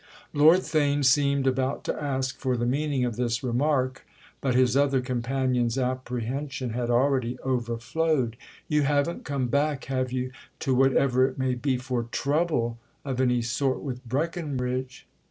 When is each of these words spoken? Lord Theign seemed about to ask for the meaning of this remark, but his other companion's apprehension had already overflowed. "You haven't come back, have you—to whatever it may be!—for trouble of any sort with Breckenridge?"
Lord 0.33 0.61
Theign 0.61 1.05
seemed 1.05 1.45
about 1.45 1.83
to 1.83 1.93
ask 2.03 2.39
for 2.39 2.57
the 2.57 2.65
meaning 2.65 3.05
of 3.05 3.17
this 3.17 3.43
remark, 3.43 4.03
but 4.41 4.55
his 4.55 4.75
other 4.75 4.99
companion's 4.99 5.77
apprehension 5.77 6.71
had 6.71 6.89
already 6.89 7.37
overflowed. 7.45 8.35
"You 8.67 8.81
haven't 8.81 9.25
come 9.25 9.45
back, 9.45 9.83
have 9.83 10.11
you—to 10.11 10.73
whatever 10.73 11.27
it 11.27 11.37
may 11.37 11.53
be!—for 11.53 12.05
trouble 12.11 12.79
of 13.05 13.21
any 13.21 13.43
sort 13.43 13.83
with 13.83 14.03
Breckenridge?" 14.03 15.05